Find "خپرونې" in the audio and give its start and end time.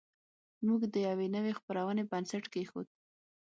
1.59-2.03